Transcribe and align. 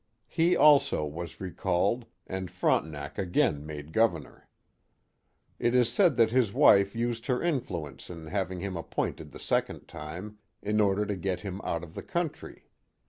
He, 0.27 0.55
also, 0.57 1.05
was 1.05 1.39
recalled, 1.39 2.07
and 2.25 2.49
Frontenac 2.49 3.19
again 3.19 3.63
made 3.67 3.93
Governor. 3.93 4.47
It 5.59 5.75
is 5.75 5.91
said 5.93 6.15
that 6.15 6.31
his 6.31 6.51
wife 6.51 6.95
used 6.95 7.27
her 7.27 7.39
influence 7.43 8.09
in 8.09 8.25
having 8.25 8.61
him 8.61 8.75
appointed 8.75 9.29
the 9.29 9.39
second 9.39 9.87
time, 9.87 10.39
in 10.59 10.81
order 10.81 11.05
to 11.05 11.15
get 11.15 11.41
him 11.41 11.61
out 11.63 11.83
of 11.83 11.93
the 11.93 12.01
country. 12.01 12.71